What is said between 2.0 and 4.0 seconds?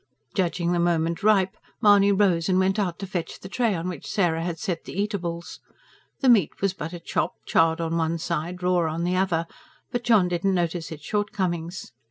rose and went out to fetch the tray on